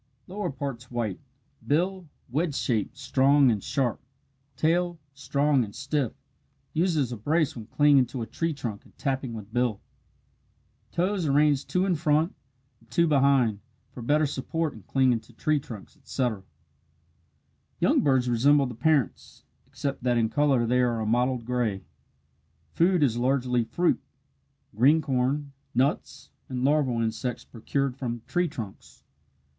Lower 0.25 0.49
parts 0.49 0.89
white 0.89 1.19
bill 1.67 2.09
wedge 2.27 2.55
shaped, 2.55 2.97
strong, 2.97 3.51
and 3.51 3.63
sharp 3.63 4.01
tail 4.55 4.97
strong 5.13 5.63
and 5.63 5.75
stiff, 5.75 6.13
used 6.73 6.97
as 6.97 7.11
a 7.11 7.17
brace 7.17 7.55
when 7.55 7.67
clinging 7.67 8.07
to 8.07 8.23
a 8.23 8.25
tree 8.25 8.51
trunk 8.51 8.83
and 8.83 8.97
tapping 8.97 9.35
with 9.35 9.53
bill 9.53 9.79
toes 10.91 11.27
arranged 11.27 11.69
two 11.69 11.85
in 11.85 11.93
front 11.93 12.33
and 12.79 12.89
two 12.89 13.05
behind 13.05 13.59
for 13.91 14.01
better 14.01 14.25
support 14.25 14.73
in 14.73 14.81
clinging 14.81 15.19
to 15.19 15.33
tree 15.33 15.59
trunks, 15.59 15.95
etc. 15.95 16.41
Young 17.79 18.01
birds 18.01 18.27
resemble 18.27 18.65
the 18.65 18.73
parents, 18.73 19.43
except 19.67 20.01
that 20.01 20.17
in 20.17 20.29
colour 20.29 20.65
they 20.65 20.79
are 20.79 20.99
a 20.99 21.05
mottled 21.05 21.45
gray. 21.45 21.83
Food 22.73 23.03
is 23.03 23.17
largely 23.17 23.63
fruit 23.63 24.01
green 24.75 24.99
corn, 24.99 25.51
nuts, 25.75 26.31
and 26.49 26.63
larval 26.63 27.03
insects 27.03 27.45
procured 27.45 27.95
from 27.95 28.23
tree 28.25 28.47
trunks. 28.47 29.03